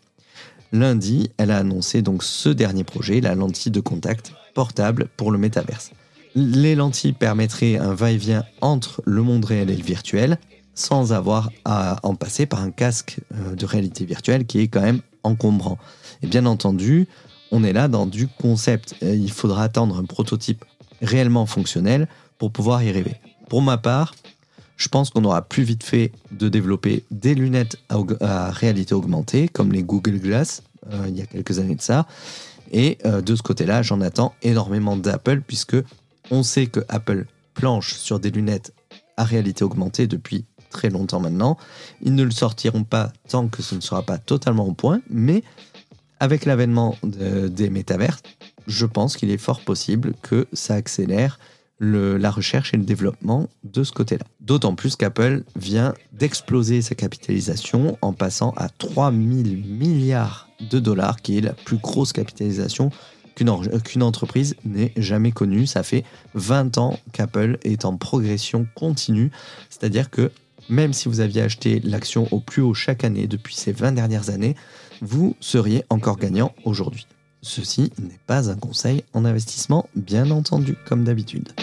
Lundi, 0.74 1.30
elle 1.38 1.52
a 1.52 1.58
annoncé 1.58 2.02
donc 2.02 2.24
ce 2.24 2.50
dernier 2.50 2.84
projet, 2.84 3.22
la 3.22 3.34
lentille 3.34 3.72
de 3.72 3.80
contact 3.80 4.34
portable 4.54 5.08
pour 5.16 5.32
le 5.32 5.38
métaverse. 5.38 5.92
Les 6.36 6.76
lentilles 6.76 7.14
permettraient 7.14 7.78
un 7.78 7.94
va-et-vient 7.94 8.44
entre 8.60 9.02
le 9.06 9.22
monde 9.22 9.46
réel 9.46 9.70
et 9.70 9.78
le 9.78 9.84
virtuel 9.84 10.38
sans 10.74 11.14
avoir 11.14 11.50
à 11.64 12.00
en 12.04 12.16
passer 12.16 12.46
par 12.46 12.62
un 12.62 12.72
casque 12.72 13.22
euh, 13.34 13.56
de 13.56 13.66
réalité 13.66 14.04
virtuelle 14.04 14.46
qui 14.46 14.60
est 14.60 14.68
quand 14.68 14.82
même 14.82 15.00
encombrant. 15.24 15.78
Et 16.22 16.28
bien 16.28 16.46
entendu, 16.46 17.08
on 17.52 17.64
est 17.64 17.72
là 17.72 17.88
dans 17.88 18.06
du 18.06 18.28
concept. 18.28 18.96
Il 19.02 19.32
faudra 19.32 19.64
attendre 19.64 19.98
un 19.98 20.04
prototype 20.04 20.66
réellement 21.06 21.46
fonctionnel 21.46 22.08
pour 22.38 22.52
pouvoir 22.52 22.84
y 22.84 22.92
rêver. 22.92 23.16
Pour 23.50 23.62
ma 23.62 23.78
part, 23.78 24.14
je 24.78 24.88
pense 24.90 25.10
qu'on 25.10 25.24
aura 25.24 25.42
plus 25.42 25.64
vite 25.64 25.84
fait 25.84 26.12
de 26.32 26.50
développer 26.50 27.06
des 27.12 27.36
lunettes 27.36 27.78
à, 28.20 28.52
réalité 28.52 28.94
augmentée, 28.94 29.48
comme 29.48 29.72
les 29.72 29.84
Google 29.84 30.20
Glass, 30.20 30.64
euh, 30.92 31.06
il 31.08 31.18
y 31.18 31.22
a 31.22 31.26
quelques 31.26 31.60
années 31.60 31.76
de 31.76 31.82
ça. 31.82 32.08
Et 32.72 32.98
euh, 33.06 33.22
de 33.22 33.36
ce 33.36 33.42
côté-là, 33.42 33.84
j'en 33.84 34.02
attends 34.02 34.34
énormément 34.42 34.98
d'Apple, 34.98 35.42
puisque 35.46 35.78
on 36.32 36.44
sait 36.44 36.68
que 36.68 36.82
Apple 36.90 37.26
planche 37.54 37.94
sur 37.94 38.20
des 38.20 38.32
lunettes 38.32 38.74
à 39.18 39.24
réalité 39.24 39.64
augmentée 39.64 40.08
depuis 40.08 40.46
très 40.70 40.90
longtemps 40.90 41.22
maintenant. 41.22 41.58
Ils 42.02 42.16
ne 42.16 42.24
le 42.24 42.32
sortiront 42.32 42.84
pas 42.84 43.14
tant 43.30 43.48
que 43.48 43.62
ce 43.62 43.76
ne 43.76 43.80
sera 43.80 44.04
pas 44.04 44.18
totalement 44.18 44.68
au 44.68 44.74
point, 44.74 45.00
mais 45.10 45.44
avec 46.20 46.46
l'avènement 46.46 46.98
des 47.04 47.70
métavers, 47.70 48.20
je 48.68 48.86
pense 48.86 49.18
qu'il 49.18 49.32
est 49.32 49.38
fort 49.38 49.62
possible 49.62 50.14
que 50.22 50.48
ça 50.54 50.76
accélère 50.76 51.40
la 51.80 52.32
recherche 52.32 52.74
et 52.74 52.78
le 52.78 52.84
développement 52.84 53.50
de 53.66 53.84
ce 53.84 53.92
côté-là. 53.92 54.26
D'autant 54.40 54.76
plus 54.76 54.96
qu'Apple 54.96 55.44
vient 55.58 55.94
d'exploser 56.14 56.82
sa 56.82 56.96
capitalisation 56.96 57.98
en 58.02 58.14
passant 58.14 58.54
à 58.56 58.70
3000 58.70 59.58
milliards 59.58 60.48
de 60.72 60.80
dollars, 60.80 61.22
qui 61.22 61.38
est 61.38 61.42
la 61.42 61.52
plus 61.52 61.78
grosse 61.78 62.14
capitalisation 62.14 62.92
qu'une 63.36 64.04
entreprise 64.04 64.56
n'ait 64.64 64.94
jamais 64.96 65.34
connue. 65.34 65.68
Ça 65.68 65.84
fait 65.84 66.06
20 66.36 66.78
ans 66.78 66.98
qu'Apple 67.12 67.58
est 67.64 67.84
en 67.84 67.98
progression 67.98 68.66
continue, 68.74 69.32
c'est-à-dire 69.70 70.10
que 70.10 70.32
même 70.70 70.94
si 70.94 71.10
vous 71.10 71.20
aviez 71.20 71.42
acheté 71.42 71.82
l'action 71.82 72.28
au 72.32 72.40
plus 72.40 72.62
haut 72.62 72.74
chaque 72.74 73.04
année 73.04 73.28
depuis 73.28 73.54
ces 73.54 73.74
20 73.74 73.92
dernières 73.92 74.30
années, 74.30 74.56
vous 75.02 75.36
seriez 75.42 75.84
encore 75.90 76.18
gagnant 76.18 76.56
aujourd'hui. 76.64 77.06
Ceci 77.48 77.92
n'est 78.00 78.20
pas 78.26 78.50
un 78.50 78.56
conseil 78.56 79.04
en 79.14 79.24
investissement, 79.24 79.88
bien 79.96 80.32
entendu, 80.32 80.76
comme 80.88 81.04
d'habitude. 81.04 81.54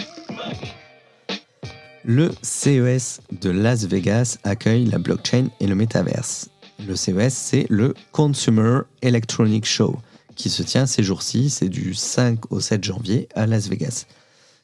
Le 2.05 2.31
CES 2.41 3.19
de 3.41 3.49
Las 3.49 3.83
Vegas 3.83 4.37
accueille 4.45 4.85
la 4.85 4.97
blockchain 4.97 5.49
et 5.59 5.67
le 5.67 5.75
metaverse. 5.75 6.47
Le 6.87 6.95
CES, 6.95 7.33
c'est 7.33 7.65
le 7.69 7.95
Consumer 8.13 8.79
Electronic 9.01 9.65
Show, 9.65 9.99
qui 10.37 10.49
se 10.49 10.63
tient 10.63 10.85
ces 10.85 11.03
jours-ci, 11.03 11.49
c'est 11.49 11.67
du 11.67 11.93
5 11.93 12.49
au 12.49 12.61
7 12.61 12.81
janvier 12.81 13.27
à 13.35 13.45
Las 13.45 13.67
Vegas. 13.67 14.05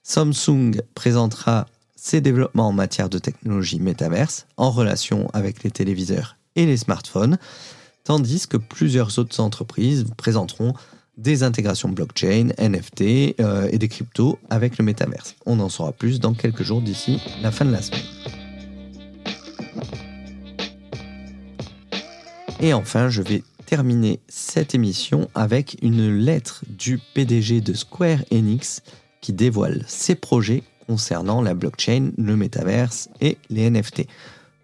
Samsung 0.04 0.82
présentera 0.96 1.66
ses 1.98 2.22
développements 2.22 2.70
en 2.70 2.74
matière 2.74 3.10
de 3.10 3.20
technologie 3.20 3.82
métaverse 3.82 4.48
en 4.56 4.72
relation 4.72 5.30
avec 5.34 5.64
les 5.64 5.72
téléviseurs 5.72 6.38
et 6.56 6.66
les 6.66 6.78
smartphones, 6.78 7.38
tandis 8.06 8.48
que 8.48 8.56
plusieurs 8.56 9.20
autres 9.20 9.42
entreprises 9.42 10.06
présenteront 10.16 10.74
des 11.20 11.44
intégrations 11.44 11.90
blockchain, 11.90 12.50
NFT 12.58 13.40
euh, 13.40 13.68
et 13.72 13.78
des 13.78 13.90
cryptos 13.90 14.40
avec 14.50 14.78
le 14.78 14.86
métaverse. 14.86 15.36
On 15.46 15.60
en 15.60 15.70
saura 15.70 15.92
plus 15.92 16.20
dans 16.20 16.34
quelques 16.34 16.64
jours 16.64 16.82
d'ici 16.82 17.22
la 17.42 17.52
fin 17.52 17.66
de 17.66 17.72
la 17.72 17.82
semaine. 17.82 18.02
Et 22.62 22.74
enfin, 22.74 23.10
je 23.10 23.22
vais 23.22 23.44
terminer 23.66 24.20
cette 24.28 24.74
émission 24.74 25.30
avec 25.36 25.78
une 25.82 26.18
lettre 26.18 26.64
du 26.68 27.00
PDG 27.14 27.62
de 27.62 27.74
Square 27.74 28.20
Enix 28.34 28.82
qui 29.22 29.34
dévoile 29.34 29.84
ses 29.88 30.16
projets 30.16 30.64
concernant 30.88 31.42
la 31.42 31.54
blockchain, 31.54 32.12
le 32.18 32.36
métaverse 32.36 33.10
et 33.22 33.38
les 33.50 33.70
NFT. 33.70 34.08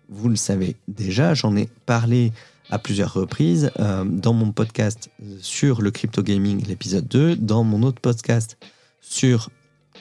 Vous 0.09 0.29
le 0.29 0.35
savez 0.35 0.75
déjà, 0.88 1.33
j'en 1.33 1.55
ai 1.55 1.69
parlé 1.85 2.31
à 2.69 2.79
plusieurs 2.79 3.13
reprises 3.13 3.72
euh, 3.79 4.03
dans 4.05 4.34
mon 4.34 4.51
podcast 4.51 5.10
sur 5.39 5.81
le 5.81 5.91
crypto 5.91 6.24
gaming, 6.24 6.65
l'épisode 6.67 7.07
2, 7.07 7.36
dans 7.36 7.63
mon 7.63 7.84
autre 7.84 8.01
podcast 8.01 8.57
sur 9.01 9.50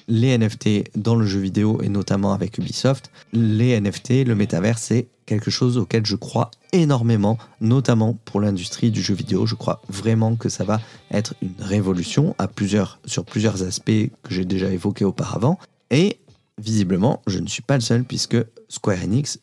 les 0.09 0.37
NFT 0.37 0.97
dans 0.97 1.15
le 1.15 1.27
jeu 1.27 1.41
vidéo 1.41 1.81
et 1.83 1.89
notamment 1.89 2.33
avec 2.33 2.59
Ubisoft. 2.59 3.11
Les 3.33 3.79
NFT, 3.81 4.27
le 4.27 4.35
métaverse, 4.35 4.83
c'est 4.83 5.09
quelque 5.27 5.51
chose 5.51 5.79
auquel 5.79 6.05
je 6.05 6.17
crois 6.17 6.51
énormément, 6.73 7.39
notamment 7.61 8.19
pour 8.25 8.41
l'industrie 8.41 8.91
du 8.91 9.03
jeu 9.03 9.15
vidéo. 9.15 9.47
Je 9.47 9.55
crois 9.55 9.81
vraiment 9.89 10.37
que 10.37 10.49
ça 10.49 10.65
va 10.65 10.81
être 11.11 11.35
une 11.41 11.55
révolution 11.59 12.35
à 12.39 12.49
plusieurs, 12.49 12.99
sur 13.07 13.25
plusieurs 13.25 13.63
aspects 13.63 14.11
que 14.23 14.35
j'ai 14.35 14.45
déjà 14.45 14.71
évoqués 14.71 15.05
auparavant. 15.05 15.59
Et 15.91 16.19
visiblement, 16.59 17.23
je 17.27 17.39
ne 17.39 17.47
suis 17.47 17.63
pas 17.63 17.77
le 17.77 17.81
seul 17.81 18.05
puisque 18.05 18.37
Square 18.69 19.03
Enix, 19.05 19.39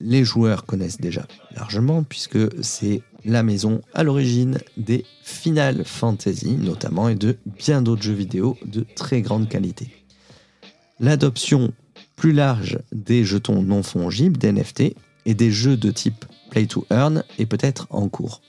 les 0.00 0.24
joueurs 0.24 0.64
connaissent 0.64 1.00
déjà 1.00 1.26
largement 1.54 2.02
puisque 2.02 2.62
c'est 2.62 3.02
la 3.24 3.42
maison 3.42 3.80
à 3.94 4.02
l'origine 4.02 4.58
des 4.76 5.04
Final 5.22 5.84
Fantasy 5.84 6.52
notamment 6.52 7.08
et 7.08 7.14
de 7.14 7.36
bien 7.58 7.82
d'autres 7.82 8.02
jeux 8.02 8.12
vidéo 8.12 8.56
de 8.64 8.84
très 8.94 9.22
grande 9.22 9.48
qualité. 9.48 9.88
L'adoption 11.00 11.72
plus 12.14 12.32
large 12.32 12.78
des 12.92 13.24
jetons 13.24 13.62
non 13.62 13.82
fongibles, 13.82 14.38
d'NFT, 14.38 14.94
et 15.26 15.34
des 15.34 15.50
jeux 15.50 15.76
de 15.76 15.90
type 15.90 16.24
Play 16.50 16.66
to 16.66 16.86
Earn 16.90 17.24
est 17.38 17.46
peut-être 17.46 17.86
en 17.90 18.08
cours. 18.08 18.40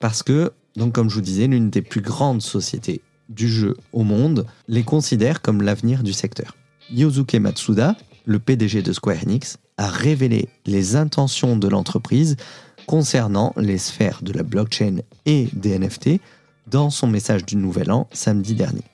Parce 0.00 0.22
que, 0.22 0.52
comme 0.92 1.08
je 1.08 1.14
vous 1.14 1.20
disais, 1.20 1.46
l'une 1.46 1.70
des 1.70 1.82
plus 1.82 2.00
grandes 2.00 2.42
sociétés 2.42 3.02
du 3.28 3.48
jeu 3.48 3.76
au 3.92 4.04
monde 4.04 4.46
les 4.68 4.82
considère 4.82 5.42
comme 5.42 5.62
l'avenir 5.62 6.02
du 6.02 6.12
secteur. 6.12 6.56
Yosuke 6.90 7.34
Matsuda, 7.34 7.96
le 8.28 8.38
PDG 8.38 8.82
de 8.82 8.92
Square 8.92 9.24
Enix, 9.24 9.56
a 9.78 9.88
révélé 9.88 10.50
les 10.66 10.96
intentions 10.96 11.56
de 11.56 11.66
l'entreprise 11.66 12.36
concernant 12.86 13.54
les 13.56 13.78
sphères 13.78 14.20
de 14.22 14.32
la 14.32 14.42
blockchain 14.42 14.98
et 15.24 15.48
des 15.54 15.78
NFT 15.78 16.20
dans 16.66 16.90
son 16.90 17.06
message 17.06 17.46
du 17.46 17.56
Nouvel 17.56 17.90
An 17.90 18.06
samedi 18.12 18.54
dernier. 18.54 18.84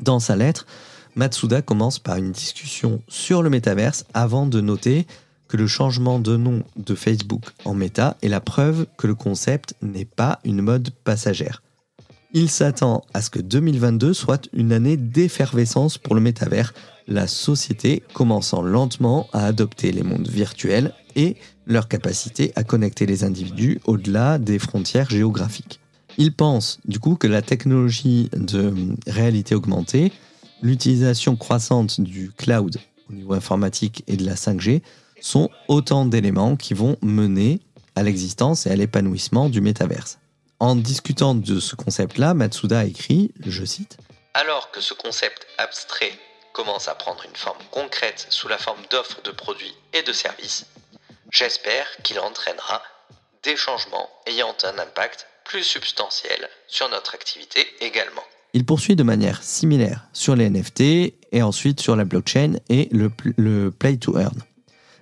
Dans 0.00 0.18
sa 0.18 0.34
lettre, 0.34 0.66
Matsuda 1.14 1.62
commence 1.62 2.00
par 2.00 2.16
une 2.16 2.32
discussion 2.32 3.00
sur 3.06 3.44
le 3.44 3.48
métaverse 3.48 4.04
avant 4.12 4.46
de 4.46 4.60
noter 4.60 5.06
que 5.46 5.56
le 5.56 5.68
changement 5.68 6.18
de 6.18 6.36
nom 6.36 6.64
de 6.74 6.96
Facebook 6.96 7.44
en 7.64 7.74
Meta 7.74 8.16
est 8.22 8.28
la 8.28 8.40
preuve 8.40 8.86
que 8.98 9.06
le 9.06 9.14
concept 9.14 9.74
n'est 9.82 10.04
pas 10.04 10.40
une 10.44 10.62
mode 10.62 10.90
passagère. 11.04 11.62
Il 12.32 12.50
s'attend 12.50 13.04
à 13.14 13.22
ce 13.22 13.30
que 13.30 13.38
2022 13.38 14.12
soit 14.12 14.48
une 14.52 14.72
année 14.72 14.96
d'effervescence 14.96 15.96
pour 15.96 16.16
le 16.16 16.20
métavers, 16.20 16.74
la 17.08 17.26
société 17.26 18.02
commençant 18.12 18.62
lentement 18.62 19.28
à 19.32 19.46
adopter 19.46 19.92
les 19.92 20.02
mondes 20.02 20.28
virtuels 20.28 20.92
et 21.14 21.36
leur 21.66 21.88
capacité 21.88 22.52
à 22.56 22.64
connecter 22.64 23.06
les 23.06 23.24
individus 23.24 23.80
au-delà 23.84 24.38
des 24.38 24.58
frontières 24.58 25.10
géographiques. 25.10 25.80
Il 26.18 26.32
pense 26.32 26.78
du 26.86 26.98
coup 26.98 27.16
que 27.16 27.26
la 27.26 27.42
technologie 27.42 28.30
de 28.32 28.74
réalité 29.06 29.54
augmentée, 29.54 30.12
l'utilisation 30.62 31.36
croissante 31.36 32.00
du 32.00 32.30
cloud 32.30 32.78
au 33.10 33.12
niveau 33.12 33.34
informatique 33.34 34.02
et 34.06 34.16
de 34.16 34.24
la 34.24 34.34
5G 34.34 34.82
sont 35.20 35.50
autant 35.68 36.06
d'éléments 36.06 36.56
qui 36.56 36.74
vont 36.74 36.96
mener 37.02 37.60
à 37.94 38.02
l'existence 38.02 38.66
et 38.66 38.70
à 38.70 38.76
l'épanouissement 38.76 39.48
du 39.48 39.60
métaverse. 39.60 40.18
En 40.58 40.74
discutant 40.74 41.34
de 41.34 41.60
ce 41.60 41.76
concept-là, 41.76 42.34
Matsuda 42.34 42.84
écrit, 42.84 43.32
je 43.44 43.64
cite, 43.64 43.98
Alors 44.34 44.70
que 44.70 44.80
ce 44.80 44.94
concept 44.94 45.46
abstrait 45.58 46.12
commence 46.56 46.88
à 46.88 46.94
prendre 46.94 47.22
une 47.28 47.36
forme 47.36 47.62
concrète 47.70 48.26
sous 48.30 48.48
la 48.48 48.56
forme 48.56 48.80
d'offres 48.90 49.20
de 49.22 49.30
produits 49.30 49.74
et 49.92 50.02
de 50.02 50.12
services, 50.12 50.64
j'espère 51.30 51.86
qu'il 52.02 52.18
entraînera 52.18 52.80
des 53.42 53.56
changements 53.56 54.08
ayant 54.26 54.56
un 54.64 54.78
impact 54.78 55.26
plus 55.44 55.62
substantiel 55.62 56.48
sur 56.66 56.88
notre 56.88 57.14
activité 57.14 57.60
également. 57.82 58.22
Il 58.54 58.64
poursuit 58.64 58.96
de 58.96 59.02
manière 59.02 59.42
similaire 59.42 60.08
sur 60.14 60.34
les 60.34 60.48
NFT 60.48 60.80
et 60.80 61.42
ensuite 61.42 61.82
sur 61.82 61.94
la 61.94 62.06
blockchain 62.06 62.54
et 62.70 62.88
le, 62.90 63.70
play 63.70 63.98
to 63.98 64.18
earn. 64.18 64.42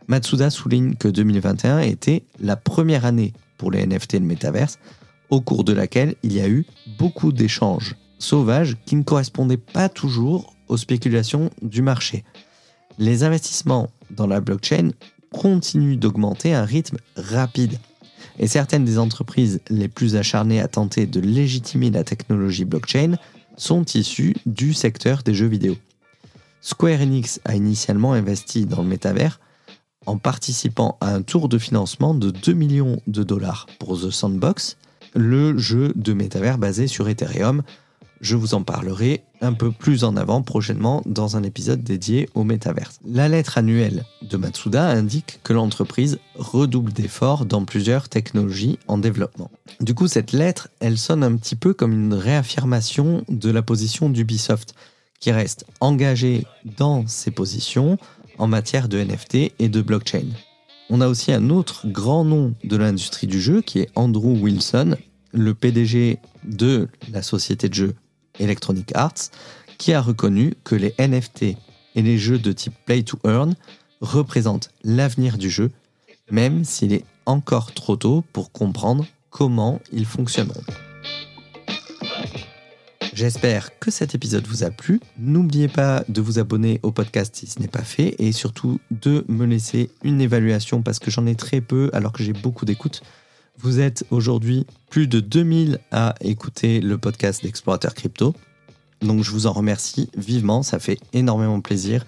Matsuda 0.08 0.50
souligne 0.50 0.96
que 0.96 1.06
2021 1.06 1.78
était 1.78 2.24
la 2.40 2.56
première 2.56 3.04
année 3.04 3.32
pour 3.58 3.70
les 3.70 3.86
NFT 3.86 4.14
et 4.14 4.18
le 4.18 4.26
métaverse, 4.26 4.80
au 5.30 5.40
cours 5.40 5.62
de 5.62 5.72
laquelle 5.72 6.16
il 6.24 6.32
y 6.32 6.40
a 6.40 6.48
eu 6.48 6.66
beaucoup 6.98 7.30
d'échanges 7.30 7.94
sauvages 8.18 8.76
qui 8.86 8.96
ne 8.96 9.04
correspondaient 9.04 9.56
pas 9.56 9.88
toujours 9.88 10.53
aux 10.68 10.76
spéculations 10.76 11.50
du 11.62 11.82
marché. 11.82 12.24
Les 12.98 13.24
investissements 13.24 13.90
dans 14.10 14.26
la 14.26 14.40
blockchain 14.40 14.90
continuent 15.30 15.98
d'augmenter 15.98 16.54
à 16.54 16.62
un 16.62 16.64
rythme 16.64 16.98
rapide. 17.16 17.78
Et 18.38 18.46
certaines 18.46 18.84
des 18.84 18.98
entreprises 18.98 19.60
les 19.68 19.88
plus 19.88 20.16
acharnées 20.16 20.60
à 20.60 20.68
tenter 20.68 21.06
de 21.06 21.20
légitimer 21.20 21.90
la 21.90 22.04
technologie 22.04 22.64
blockchain 22.64 23.16
sont 23.56 23.84
issus 23.94 24.34
du 24.46 24.74
secteur 24.74 25.22
des 25.22 25.34
jeux 25.34 25.46
vidéo. 25.46 25.76
Square 26.60 27.02
Enix 27.02 27.40
a 27.44 27.54
initialement 27.54 28.14
investi 28.14 28.66
dans 28.66 28.82
le 28.82 28.88
métavers 28.88 29.38
en 30.06 30.18
participant 30.18 30.96
à 31.00 31.14
un 31.14 31.22
tour 31.22 31.48
de 31.48 31.58
financement 31.58 32.14
de 32.14 32.30
2 32.30 32.52
millions 32.52 33.00
de 33.06 33.22
dollars 33.22 33.66
pour 33.78 34.00
The 34.00 34.10
Sandbox, 34.10 34.76
le 35.14 35.56
jeu 35.58 35.92
de 35.94 36.12
métavers 36.12 36.58
basé 36.58 36.86
sur 36.86 37.08
Ethereum. 37.08 37.62
Je 38.24 38.36
vous 38.36 38.54
en 38.54 38.62
parlerai 38.62 39.22
un 39.42 39.52
peu 39.52 39.70
plus 39.70 40.02
en 40.02 40.16
avant 40.16 40.40
prochainement 40.40 41.02
dans 41.04 41.36
un 41.36 41.42
épisode 41.42 41.84
dédié 41.84 42.26
au 42.32 42.42
métaverse. 42.42 42.98
La 43.04 43.28
lettre 43.28 43.58
annuelle 43.58 44.06
de 44.22 44.38
Matsuda 44.38 44.88
indique 44.88 45.40
que 45.44 45.52
l'entreprise 45.52 46.18
redouble 46.34 46.94
d'efforts 46.94 47.44
dans 47.44 47.66
plusieurs 47.66 48.08
technologies 48.08 48.78
en 48.88 48.96
développement. 48.96 49.50
Du 49.80 49.92
coup, 49.92 50.08
cette 50.08 50.32
lettre, 50.32 50.68
elle 50.80 50.96
sonne 50.96 51.22
un 51.22 51.36
petit 51.36 51.54
peu 51.54 51.74
comme 51.74 51.92
une 51.92 52.14
réaffirmation 52.14 53.24
de 53.28 53.50
la 53.50 53.60
position 53.60 54.08
d'Ubisoft, 54.08 54.74
qui 55.20 55.30
reste 55.30 55.66
engagé 55.80 56.46
dans 56.78 57.06
ses 57.06 57.30
positions 57.30 57.98
en 58.38 58.46
matière 58.46 58.88
de 58.88 59.04
NFT 59.04 59.52
et 59.58 59.68
de 59.68 59.82
blockchain. 59.82 60.28
On 60.88 61.02
a 61.02 61.08
aussi 61.08 61.30
un 61.30 61.50
autre 61.50 61.86
grand 61.88 62.24
nom 62.24 62.54
de 62.64 62.76
l'industrie 62.78 63.26
du 63.26 63.42
jeu 63.42 63.60
qui 63.60 63.80
est 63.80 63.90
Andrew 63.94 64.40
Wilson, 64.40 64.96
le 65.32 65.52
PDG 65.52 66.20
de 66.44 66.88
la 67.12 67.20
société 67.20 67.68
de 67.68 67.74
jeux 67.74 67.94
Electronic 68.38 68.90
Arts, 68.94 69.30
qui 69.78 69.92
a 69.92 70.00
reconnu 70.00 70.54
que 70.64 70.74
les 70.74 70.94
NFT 70.98 71.56
et 71.94 72.02
les 72.02 72.18
jeux 72.18 72.38
de 72.38 72.52
type 72.52 72.74
Play 72.86 73.02
to 73.02 73.18
Earn 73.24 73.54
représentent 74.00 74.70
l'avenir 74.82 75.38
du 75.38 75.50
jeu, 75.50 75.70
même 76.30 76.64
s'il 76.64 76.92
est 76.92 77.04
encore 77.26 77.72
trop 77.72 77.96
tôt 77.96 78.24
pour 78.32 78.52
comprendre 78.52 79.06
comment 79.30 79.80
ils 79.92 80.06
fonctionneront. 80.06 80.62
J'espère 83.14 83.78
que 83.78 83.92
cet 83.92 84.16
épisode 84.16 84.44
vous 84.48 84.64
a 84.64 84.70
plu. 84.70 85.00
N'oubliez 85.18 85.68
pas 85.68 86.02
de 86.08 86.20
vous 86.20 86.40
abonner 86.40 86.80
au 86.82 86.90
podcast 86.90 87.36
si 87.36 87.46
ce 87.46 87.60
n'est 87.60 87.68
pas 87.68 87.84
fait 87.84 88.16
et 88.18 88.32
surtout 88.32 88.80
de 88.90 89.24
me 89.28 89.46
laisser 89.46 89.90
une 90.02 90.20
évaluation 90.20 90.82
parce 90.82 90.98
que 90.98 91.12
j'en 91.12 91.24
ai 91.26 91.36
très 91.36 91.60
peu 91.60 91.90
alors 91.92 92.12
que 92.12 92.24
j'ai 92.24 92.32
beaucoup 92.32 92.64
d'écoute. 92.64 93.02
Vous 93.58 93.80
êtes 93.80 94.04
aujourd'hui 94.10 94.66
plus 94.90 95.06
de 95.06 95.20
2000 95.20 95.78
à 95.90 96.14
écouter 96.20 96.80
le 96.80 96.98
podcast 96.98 97.42
d'Explorateur 97.42 97.94
Crypto. 97.94 98.34
Donc 99.00 99.22
je 99.22 99.30
vous 99.30 99.46
en 99.46 99.52
remercie 99.52 100.10
vivement, 100.16 100.62
ça 100.62 100.78
fait 100.78 100.98
énormément 101.12 101.60
plaisir 101.60 102.04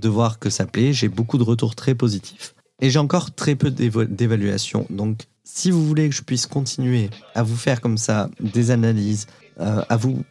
de 0.00 0.08
voir 0.08 0.38
que 0.38 0.50
ça 0.50 0.66
plaît. 0.66 0.92
J'ai 0.92 1.08
beaucoup 1.08 1.38
de 1.38 1.42
retours 1.42 1.74
très 1.74 1.94
positifs. 1.94 2.54
Et 2.80 2.90
j'ai 2.90 2.98
encore 2.98 3.34
très 3.34 3.54
peu 3.54 3.70
d'évaluations. 3.70 4.86
Donc 4.90 5.22
si 5.44 5.70
vous 5.70 5.86
voulez 5.86 6.08
que 6.08 6.14
je 6.14 6.22
puisse 6.22 6.46
continuer 6.46 7.10
à 7.34 7.42
vous 7.42 7.56
faire 7.56 7.80
comme 7.80 7.98
ça 7.98 8.28
des 8.40 8.70
analyses, 8.70 9.26
euh, 9.60 9.82
à 9.88 9.96
vous 9.96 10.22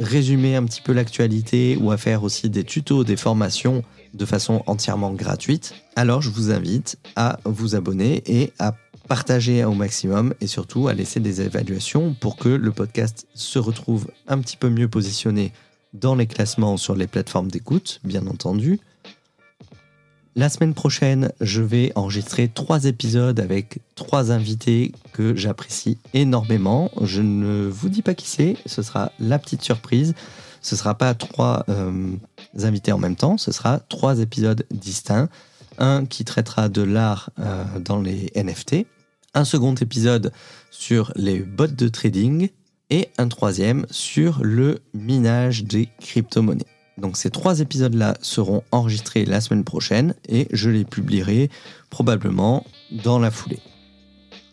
résumer 0.00 0.56
un 0.56 0.64
petit 0.64 0.82
peu 0.82 0.92
l'actualité 0.92 1.76
ou 1.80 1.90
à 1.90 1.96
faire 1.96 2.24
aussi 2.24 2.50
des 2.50 2.64
tutos, 2.64 3.04
des 3.04 3.16
formations 3.16 3.82
de 4.12 4.24
façon 4.24 4.62
entièrement 4.66 5.12
gratuite, 5.12 5.74
alors 5.96 6.22
je 6.22 6.30
vous 6.30 6.50
invite 6.50 6.98
à 7.16 7.38
vous 7.44 7.74
abonner 7.74 8.22
et 8.26 8.52
à 8.58 8.74
partager 9.08 9.64
au 9.64 9.74
maximum 9.74 10.34
et 10.40 10.46
surtout 10.46 10.88
à 10.88 10.94
laisser 10.94 11.20
des 11.20 11.40
évaluations 11.40 12.14
pour 12.14 12.36
que 12.36 12.48
le 12.48 12.72
podcast 12.72 13.26
se 13.34 13.58
retrouve 13.58 14.08
un 14.28 14.38
petit 14.40 14.56
peu 14.56 14.68
mieux 14.68 14.88
positionné 14.88 15.52
dans 15.92 16.14
les 16.14 16.26
classements 16.26 16.76
sur 16.76 16.94
les 16.94 17.06
plateformes 17.06 17.50
d'écoute, 17.50 18.00
bien 18.04 18.26
entendu. 18.26 18.80
La 20.36 20.48
semaine 20.48 20.74
prochaine, 20.74 21.30
je 21.40 21.62
vais 21.62 21.92
enregistrer 21.94 22.48
trois 22.48 22.86
épisodes 22.86 23.38
avec 23.38 23.78
trois 23.94 24.32
invités 24.32 24.90
que 25.12 25.36
j'apprécie 25.36 25.98
énormément. 26.12 26.90
Je 27.02 27.22
ne 27.22 27.68
vous 27.68 27.88
dis 27.88 28.02
pas 28.02 28.14
qui 28.14 28.26
c'est, 28.26 28.56
ce 28.66 28.82
sera 28.82 29.12
la 29.20 29.38
petite 29.38 29.62
surprise. 29.62 30.14
Ce 30.60 30.74
ne 30.74 30.78
sera 30.78 30.96
pas 30.96 31.14
trois 31.14 31.64
euh, 31.68 32.16
invités 32.62 32.90
en 32.90 32.98
même 32.98 33.14
temps, 33.14 33.38
ce 33.38 33.52
sera 33.52 33.78
trois 33.78 34.18
épisodes 34.18 34.66
distincts. 34.72 35.28
Un 35.78 36.04
qui 36.04 36.24
traitera 36.24 36.68
de 36.68 36.82
l'art 36.82 37.30
euh, 37.38 37.64
dans 37.78 38.00
les 38.00 38.32
NFT, 38.34 38.86
un 39.34 39.44
second 39.44 39.74
épisode 39.74 40.32
sur 40.70 41.12
les 41.16 41.40
bots 41.40 41.66
de 41.66 41.88
trading 41.88 42.48
et 42.90 43.08
un 43.18 43.28
troisième 43.28 43.86
sur 43.90 44.42
le 44.42 44.78
minage 44.92 45.64
des 45.64 45.88
crypto-monnaies. 46.00 46.66
Donc 46.98 47.16
ces 47.16 47.30
trois 47.30 47.60
épisodes-là 47.60 48.16
seront 48.20 48.62
enregistrés 48.70 49.24
la 49.24 49.40
semaine 49.40 49.64
prochaine 49.64 50.14
et 50.28 50.46
je 50.52 50.70
les 50.70 50.84
publierai 50.84 51.50
probablement 51.90 52.64
dans 53.02 53.18
la 53.18 53.30
foulée. 53.30 53.60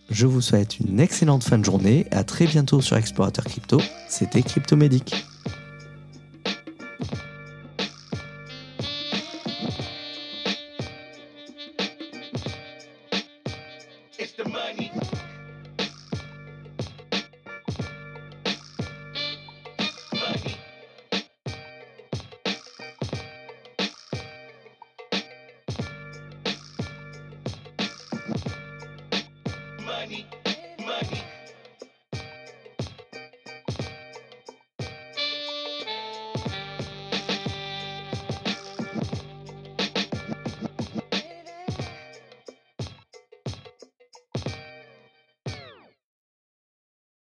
Je 0.09 0.25
vous 0.25 0.41
souhaite 0.41 0.79
une 0.79 0.99
excellente 0.99 1.43
fin 1.43 1.57
de 1.57 1.63
journée, 1.63 2.07
à 2.11 2.23
très 2.23 2.45
bientôt 2.45 2.81
sur 2.81 2.97
Explorateur 2.97 3.45
Crypto, 3.45 3.79
c'était 4.09 4.41
Cryptomédic. 4.41 5.25
The 14.43 14.49
money. 14.49 15.20